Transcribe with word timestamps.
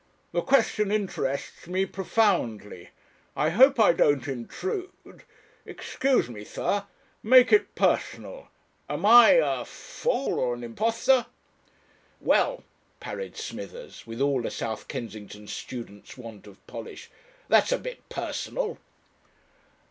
The 0.31 0.41
question 0.41 0.91
interests 0.91 1.67
me 1.67 1.85
profoundly. 1.85 2.89
I 3.35 3.49
hope 3.51 3.79
I 3.79 3.93
don't 3.93 4.27
intrude. 4.27 5.21
Excuse 5.63 6.27
me, 6.27 6.43
sir. 6.43 6.85
Make 7.21 7.53
it 7.53 7.75
personal. 7.75 8.47
Am 8.89 9.05
I 9.05 9.33
a 9.33 9.63
fool, 9.63 10.39
or 10.39 10.55
an 10.55 10.63
impostor?" 10.63 11.27
"Well," 12.19 12.63
parried 12.99 13.37
Smithers, 13.37 14.07
with 14.07 14.21
all 14.21 14.47
a 14.47 14.49
South 14.49 14.87
Kensington 14.87 15.45
student's 15.47 16.17
want 16.17 16.47
of 16.47 16.65
polish, 16.65 17.11
"that's 17.47 17.71
a 17.71 17.77
bit 17.77 18.09
personal." 18.09 18.79